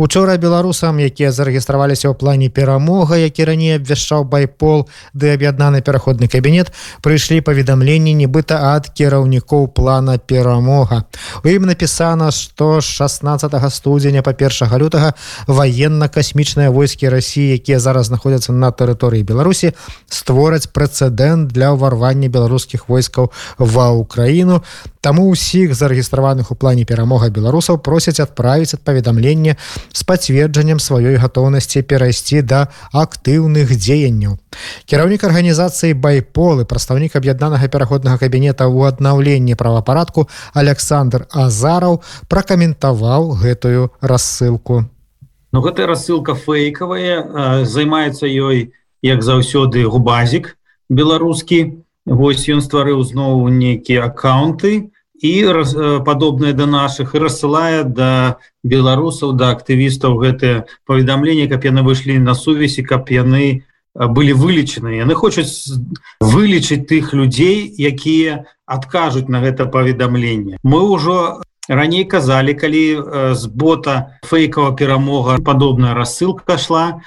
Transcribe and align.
Учора 0.00 0.38
беларусам 0.40 0.96
якія 0.96 1.28
зарэгістраваліся 1.28 2.08
ў 2.08 2.16
плане 2.16 2.48
перамога 2.48 3.20
які 3.20 3.44
раней 3.44 3.76
абвяшчаў 3.76 4.24
байпол 4.24 4.88
ды 5.12 5.28
аб'яднаны 5.36 5.84
пераходны 5.84 6.24
кабінет 6.24 6.72
прыйшлі 7.04 7.44
паведамленні 7.44 8.16
нібыта 8.16 8.56
ад 8.72 8.88
кіраўнікоў 8.96 9.68
плана 9.76 10.16
перамога. 10.16 11.04
У 11.44 11.52
ім 11.52 11.68
напісана 11.68 12.32
што 12.32 12.80
16 12.80 13.52
студзеня 13.68 14.24
па 14.24 14.32
першага 14.32 14.80
лютага 14.80 15.12
военно-касмічныя 15.44 16.72
войскі 16.72 17.12
Росіі 17.12 17.60
якія 17.60 17.76
зараз 17.76 18.08
знаходзяцца 18.08 18.56
на 18.56 18.72
тэрыторыі 18.72 19.20
Беларусі 19.20 19.76
створаць 20.08 20.72
прэцэдэнт 20.72 21.52
для 21.52 21.76
ўварвання 21.76 22.32
беларускіх 22.32 22.88
войскаў 22.88 23.28
ва 23.60 23.92
ўкраіну 24.00 24.64
Таму 25.00 25.32
ўсіх 25.32 25.72
зарэгістраваных 25.72 26.52
у 26.52 26.54
плане 26.60 26.84
перамога 26.84 27.32
беларусаў 27.32 27.80
просяць 27.80 28.20
адправіць 28.20 28.76
ад 28.76 28.84
паведамлення 28.84 29.56
з 29.96 30.00
пацверджаннем 30.04 30.76
сваёй 30.76 31.16
гатоўнасці 31.16 31.80
перайсці 31.88 32.44
да 32.44 32.68
актыўных 32.92 33.72
дзеянняў. 33.72 34.36
Кіраўнік 34.84 35.24
арганізацыі 35.24 35.96
байполы 35.96 36.68
прадстаўнік 36.68 37.16
аб'яднанага 37.16 37.72
пераходнага 37.72 38.20
кабінета 38.20 38.68
ў 38.68 38.92
аднаўленні 38.92 39.56
правапарадку 39.56 40.28
Александр 40.52 41.24
Азараў 41.32 42.04
пракаментаваў 42.28 43.40
гэтую 43.40 43.96
рассылку. 44.04 44.84
Ну 45.52 45.64
гэтая 45.64 45.88
рассылка 45.88 46.36
фейкавая 46.36 47.64
займаецца 47.64 48.28
ёй 48.28 48.76
як 49.00 49.24
заўсёды 49.24 49.88
губазік 49.88 50.60
беларускі, 50.92 51.80
Вось 52.10 52.42
ён 52.50 52.58
стварыў 52.58 53.06
зноў 53.06 53.46
нейкія 53.54 54.10
аккаунты 54.10 54.90
і 55.22 55.32
раз, 55.46 55.72
падобныя 56.02 56.52
да 56.58 56.66
нашых 56.66 57.14
і 57.14 57.22
рассылае 57.22 57.86
да 57.86 58.42
беларусаў 58.66 59.38
да 59.38 59.54
актывістаў 59.54 60.18
гэтыя 60.18 60.66
паведамленні, 60.90 61.46
каб 61.46 61.62
яны 61.62 61.86
выйшлі 61.86 62.18
на 62.18 62.34
сувязі, 62.34 62.82
каб 62.82 63.14
яны 63.14 63.62
былі 63.94 64.34
вылечаны. 64.34 64.98
Яны 64.98 65.14
хочуць 65.14 65.70
вылечыць 66.18 66.86
тых 66.90 67.14
людзей, 67.14 67.70
якія 67.78 68.46
адкажуць 68.66 69.30
на 69.30 69.38
гэта 69.44 69.70
паведамленне. 69.70 70.58
Мы 70.62 70.80
ўжо 70.82 71.42
раней 71.70 72.02
казалі, 72.04 72.54
калі 72.54 72.84
з 73.38 73.46
бота 73.46 74.18
фейкава 74.26 74.74
перамога 74.74 75.38
падобная 75.38 75.94
рассылка 75.94 76.58
шла, 76.58 77.02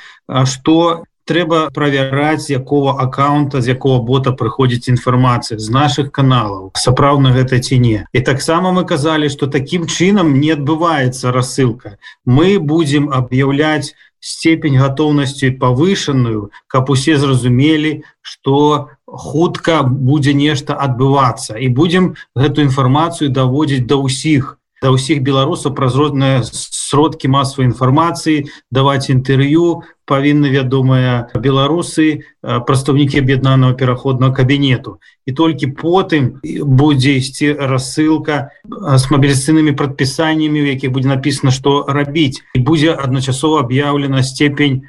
што 0.48 1.04
трэба 1.26 1.70
правяраць 1.74 2.50
якого 2.50 2.98
аккаунта 3.00 3.62
з 3.62 3.74
якого 3.74 4.00
бота 4.04 4.32
прыходзіць 4.32 4.90
інфармацыя 4.92 5.60
з 5.60 5.70
наших 5.70 6.12
каналаў 6.12 6.72
сапраўдна 6.78 7.32
гэта 7.32 7.60
ці 7.60 7.80
не. 7.80 8.06
І 8.14 8.20
таксама 8.20 8.72
мы 8.72 8.86
казалі 8.86 9.30
что 9.30 9.48
таким 9.48 9.88
чынам 9.88 10.40
не 10.40 10.52
адбываецца 10.52 11.32
рассылка. 11.32 11.98
Мы 12.26 12.60
будем 12.60 13.10
аб'яўляць 13.10 13.96
степень 14.20 14.80
готовнасці 14.80 15.52
повышенную 15.60 16.52
каб 16.68 16.90
усе 16.90 17.18
зразумелі 17.18 18.04
что 18.22 18.90
хутка 19.06 19.84
будзе 19.84 20.34
нешта 20.34 20.74
адбывацца. 20.74 21.60
І 21.60 21.68
будем 21.70 22.16
гэту 22.36 22.64
інфармацыю 22.64 23.30
даводзіць 23.30 23.86
да 23.86 24.00
ўсіх 24.00 24.58
да 24.84 24.92
ўсіх 24.92 25.24
беларусаў 25.24 25.72
праз 25.80 25.96
розныя 25.96 26.44
сродкі 26.44 27.32
масавай 27.32 27.72
інфармацыі 27.72 28.52
даваць 28.68 29.08
інтэрв'ю 29.14 29.88
павінны 30.04 30.52
вядомыя 30.52 31.14
беларусы 31.40 32.28
прадстаўнікі 32.44 33.24
аб'яднанага 33.24 33.78
пераходнага 33.80 34.36
кабінету 34.44 35.00
і 35.26 35.36
толькі 35.40 35.72
потым 35.80 36.44
будзе 36.44 37.16
ісці 37.24 37.56
рассылка 37.72 38.52
з 38.68 39.04
мабілізацыйнымі 39.16 39.78
прадпісаннямі 39.80 40.68
у 40.68 40.70
якіх 40.76 40.92
будзе 40.92 41.16
написано 41.16 41.56
што 41.56 41.88
рабіць 41.88 42.44
і 42.60 42.60
будзе 42.68 42.92
адначасова 42.92 43.64
аб'яўлена 43.64 44.28
степень 44.28 44.84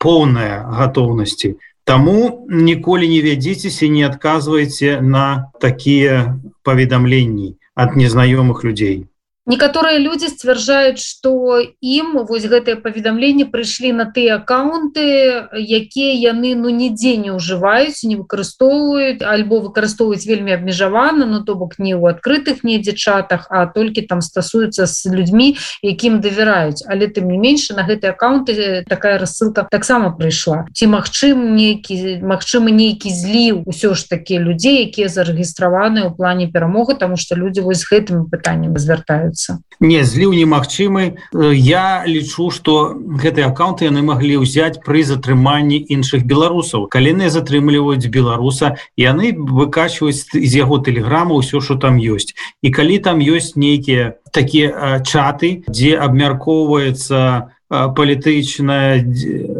поўная 0.00 0.64
гатоўнасці 0.80 1.56
Таму 1.84 2.48
ніколі 2.48 3.04
не 3.12 3.20
вядзіцеся 3.20 3.88
не 3.92 4.08
адказвайце 4.08 5.00
на 5.04 5.52
такія 5.60 6.40
паведамленні 6.64 7.60
ад 7.74 7.92
незнаёмых 8.00 8.64
людзей 8.64 9.04
некаторыя 9.46 9.98
людзі 10.00 10.32
сцвярджаюць 10.32 11.04
што 11.04 11.60
ім 11.80 12.24
вось 12.24 12.48
гэтыя 12.48 12.80
паведамленні 12.80 13.44
прыйшлі 13.52 13.92
на 13.92 14.08
тыя 14.08 14.40
аккаунты 14.40 15.04
якія 15.52 16.32
яны 16.32 16.54
ну 16.56 16.72
нідзе 16.72 17.16
не 17.20 17.36
ўжываюць 17.36 18.08
не 18.08 18.16
выкарыстоўваюць 18.16 19.20
альбо 19.20 19.60
выкарыстоўваюць 19.68 20.24
вельмі 20.24 20.56
абмежавана 20.56 21.28
но 21.28 21.44
то 21.44 21.54
бок 21.60 21.76
не 21.76 21.92
ў 21.92 22.16
адкрытых 22.16 22.64
недзе 22.64 22.96
чатах 22.96 23.46
а 23.50 23.66
толькі 23.68 24.08
там 24.08 24.24
стасуецца 24.24 24.88
з 24.88 25.12
людзьмі 25.12 25.56
якім 25.84 26.20
давяраюць. 26.24 26.80
Але 26.88 27.12
тым 27.12 27.28
не 27.28 27.38
менш 27.38 27.68
на 27.76 27.84
гэты 27.84 28.08
аккаунты 28.08 28.84
такая 28.88 29.18
рассылка 29.18 29.68
таксама 29.70 30.16
прыйшла. 30.16 30.64
Ці 30.72 30.88
магчым 30.88 31.52
нейкі 31.52 32.24
магчымы 32.24 32.72
нейкі 32.72 33.12
зліў 33.12 33.62
усё 33.68 33.92
ж 33.92 34.08
такі 34.08 34.40
людзей 34.40 34.88
якія 34.88 35.12
зарэгістраваны 35.12 36.08
ў 36.08 36.16
плане 36.16 36.48
перамогы 36.48 36.96
тому 36.96 37.20
что 37.20 37.36
людзі 37.36 37.60
вось 37.60 37.84
гэтым 37.84 38.32
пытанням 38.32 38.72
звяртаюць 38.80 39.33
з'яўляецца 39.34 39.64
не 39.80 40.04
зліў 40.04 40.32
немагчымы. 40.32 41.18
Я 41.32 42.04
лічу 42.06 42.50
что 42.50 42.94
гэтыя 42.94 43.50
аккаунты 43.50 43.90
яны 43.90 44.02
маглі 44.02 44.42
ўзяць 44.42 44.80
пры 44.80 45.02
затрыманні 45.02 45.82
іншых 45.90 46.24
беларусаў. 46.24 46.86
Каленыя 46.88 47.30
затрымліваюць 47.30 48.06
беларуса 48.06 48.78
яны 48.96 49.34
выкачваюць 49.34 50.30
з 50.32 50.52
яго 50.54 50.78
тэлеграма 50.78 51.34
ўсё 51.34 51.60
что 51.60 51.74
там 51.76 51.98
ёсць. 51.98 52.34
І 52.62 52.70
калі 52.70 52.98
там 52.98 53.18
ёсць 53.18 53.58
нейкія 53.58 54.14
такія 54.30 55.02
чаты 55.02 55.66
дзе 55.68 55.98
абмяркоўваецца 55.98 57.50
палітычнае 57.68 59.02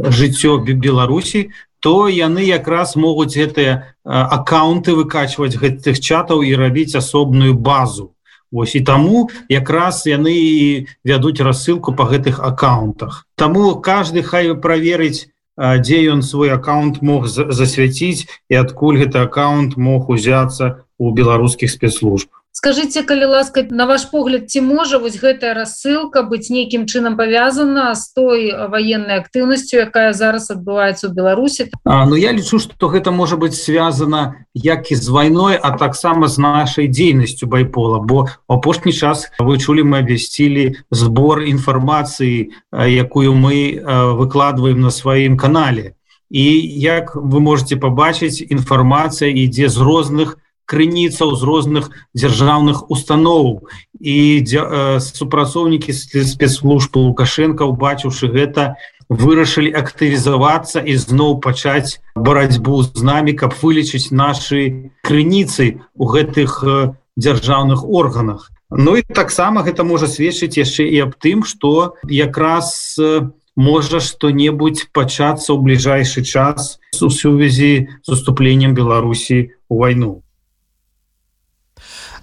жыццё 0.08 0.62
беларусі 0.62 1.50
то 1.84 2.08
яны 2.08 2.40
якраз 2.48 2.96
могуць 2.96 3.36
гэтыя 3.36 3.92
аккаунты 4.08 4.94
выкачваць 4.96 5.58
гэтых 5.58 6.00
чатаў 6.00 6.40
і 6.40 6.56
рабіць 6.56 6.96
асобную 6.96 7.52
базу 7.52 8.13
Вось 8.54 8.76
і 8.78 8.80
таму 8.86 9.28
якраз 9.50 10.04
яны 10.06 10.86
вядуць 11.02 11.42
рассылку 11.42 11.90
по 11.98 12.06
гэтых 12.06 12.38
аккаунтах. 12.38 13.26
Таму 13.34 13.74
каждый 13.82 14.22
хай 14.22 14.54
праверыць, 14.54 15.26
дзе 15.58 15.98
ён 16.14 16.22
свой 16.22 16.54
аккаунт 16.54 17.02
мог 17.02 17.26
засвяціць 17.26 18.30
і 18.46 18.54
адкуль 18.62 19.02
гэты 19.02 19.26
аккаунт 19.26 19.74
мог 19.74 20.06
узяцца 20.06 20.86
у 20.98 21.10
беларускіх 21.10 21.70
спецслужб 21.70 22.30
скажите 22.54 23.02
калі 23.02 23.24
ласка 23.34 23.66
на 23.70 23.86
ваш 23.90 24.06
погляд 24.14 24.46
ці 24.46 24.62
можа 24.62 25.02
вось 25.02 25.18
гэтая 25.18 25.58
рассылка 25.58 26.22
быць 26.22 26.54
нейкім 26.54 26.86
чынам 26.86 27.18
павязана 27.18 27.90
з 27.98 28.14
той 28.14 28.54
военной 28.70 29.18
актыўнасцю 29.18 29.82
якая 29.82 30.14
зараз 30.14 30.54
адбываецца 30.54 31.10
ў 31.10 31.12
беларусі? 31.18 31.66
А, 31.82 32.06
ну 32.06 32.14
я 32.14 32.30
лічу 32.30 32.62
что 32.62 32.86
гэта 32.86 33.10
можа 33.10 33.34
быть 33.34 33.58
связана 33.58 34.46
як 34.54 34.94
і 34.94 34.94
з 34.94 35.10
вайной 35.10 35.58
а 35.58 35.74
таксама 35.74 36.30
з 36.30 36.38
нашай 36.38 36.86
дзейнасцю 36.86 37.50
байпола 37.50 37.98
бо 37.98 38.30
апошні 38.46 38.94
час 38.94 39.34
вы 39.42 39.58
чулі 39.58 39.82
мы 39.82 40.06
абвясцілі 40.06 40.78
збор 40.94 41.42
інфармацыі 41.42 42.54
якую 42.70 43.34
мы 43.34 43.82
выкладываем 44.14 44.78
на 44.78 44.94
сваім 44.94 45.36
канале. 45.36 45.98
І 46.30 46.46
як 46.78 47.18
вы 47.18 47.40
можете 47.40 47.74
побачыць 47.76 48.46
інфармацыя 48.46 49.34
ідзе 49.34 49.68
з 49.68 49.78
розных 49.82 50.38
крыніцаў 50.64 51.34
з 51.36 51.42
розных 51.42 51.90
дзяржаўных 52.16 52.90
установаў 52.90 53.68
і 54.00 54.16
э, 54.40 55.00
супрацоўнікі 55.00 55.92
спецслужбы 55.92 57.00
лукашенко 57.04 57.68
убачыўшы 57.68 58.32
гэта 58.32 58.74
вырашылі 59.08 59.70
актывізавацца 59.76 60.80
і 60.80 60.96
зноў 60.96 61.40
пачаць 61.44 62.00
барацьбу 62.16 62.82
з 62.82 63.02
намі 63.04 63.36
каб 63.36 63.52
вылечыць 63.60 64.10
наши 64.10 64.90
крыніцы 65.04 65.84
у 65.94 66.08
гэтых 66.08 66.64
э, 66.64 66.96
дзяржаўных 67.16 67.84
органах. 67.84 68.50
Ну 68.70 68.96
і 68.96 69.02
таксама 69.02 69.62
гэта 69.62 69.84
можа 69.84 70.08
сведчыць 70.08 70.58
яшчэ 70.58 70.88
і 70.88 71.06
аб 71.06 71.14
тым 71.20 71.44
что 71.44 71.94
якраз 72.08 72.96
э, 72.98 73.28
можа 73.54 74.00
што-небудзь 74.00 74.90
пачацца 74.90 75.54
ў 75.54 75.58
бліжэйшы 75.62 76.24
час 76.26 76.80
у 76.98 77.10
сувязі 77.10 77.92
з 78.02 78.08
уступленнем 78.08 78.74
беларусі 78.74 79.54
у 79.68 79.84
вайну 79.84 80.23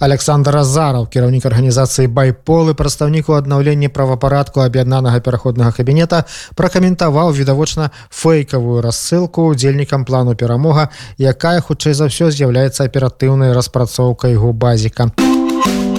Александр 0.02 0.58
Азараў, 0.58 1.06
кіраўнік 1.06 1.46
арганізацыі 1.46 2.10
байполы 2.10 2.74
прадстаўніку 2.74 3.38
аднаўлення 3.38 3.90
правапарадку 3.94 4.64
аб'яднанага 4.66 5.22
пераходнага 5.22 5.70
кабінета 5.78 6.24
пракаментаваў 6.58 7.30
відавочна 7.38 7.92
фэйкавую 8.10 8.82
рассылку 8.82 9.46
удзельнікам 9.54 10.02
плану 10.06 10.34
перамога, 10.34 10.90
якая 11.22 11.62
хутчэй 11.62 11.94
за 11.94 12.10
ўсё 12.10 12.34
з'яўляецца 12.34 12.90
аператыўнай 12.90 13.54
распрацоўкай 13.54 14.34
губазіка. 14.34 15.14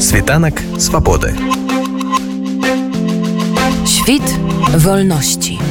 Світанак 0.02 0.58
свабоды. 0.82 1.38
Świt 3.86 4.26
wolności. 4.82 5.62